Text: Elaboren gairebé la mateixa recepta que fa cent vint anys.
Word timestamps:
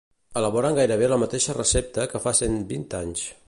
Elaboren 0.39 0.77
gairebé 0.79 1.09
la 1.11 1.19
mateixa 1.25 1.55
recepta 1.59 2.07
que 2.15 2.23
fa 2.27 2.35
cent 2.41 2.61
vint 2.73 2.89
anys. 3.05 3.29